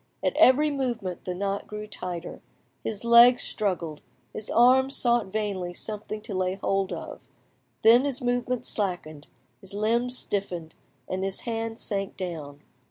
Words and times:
At 0.23 0.35
every 0.35 0.71
movement 0.71 1.25
the 1.25 1.35
knot 1.35 1.67
grew 1.67 1.85
tighter, 1.85 2.41
his 2.83 3.03
legs 3.05 3.43
struggled, 3.43 4.01
his 4.33 4.49
arms 4.49 4.95
sought 4.97 5.27
vainly 5.27 5.75
something 5.75 6.21
to 6.21 6.33
lay 6.33 6.55
hold 6.55 6.91
of; 6.91 7.27
then 7.83 8.03
his 8.05 8.19
movements 8.19 8.67
slackened, 8.67 9.27
his 9.59 9.75
limbs 9.75 10.17
stiffened, 10.17 10.73
and 11.07 11.23
his 11.23 11.41
hands 11.41 11.81
sank 11.83 12.17
down. 12.17 12.63